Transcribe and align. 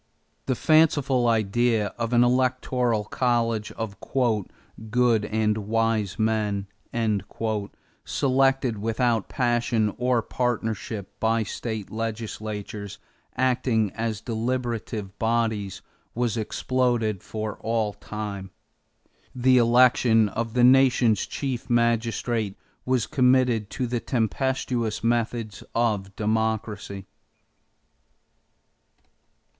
The 0.47 0.55
fanciful 0.55 1.27
idea 1.27 1.93
of 1.99 2.11
an 2.11 2.23
electoral 2.23 3.03
college 3.03 3.71
of 3.73 3.97
"good 4.89 5.25
and 5.25 5.57
wise 5.67 6.17
men," 6.17 6.65
selected 8.03 8.79
without 8.79 9.29
passion 9.29 9.93
or 9.99 10.23
partisanship 10.23 11.13
by 11.19 11.43
state 11.43 11.91
legislatures 11.91 12.97
acting 13.35 13.91
as 13.91 14.21
deliberative 14.21 15.19
bodies, 15.19 15.83
was 16.15 16.35
exploded 16.35 17.21
for 17.21 17.59
all 17.59 17.93
time; 17.93 18.49
the 19.35 19.59
election 19.59 20.29
of 20.29 20.55
the 20.55 20.63
nation's 20.63 21.27
chief 21.27 21.69
magistrate 21.69 22.57
was 22.87 23.05
committed 23.05 23.69
to 23.69 23.85
the 23.85 23.99
tempestuous 23.99 25.03
methods 25.03 25.63
of 25.75 26.15
democracy. 26.15 27.05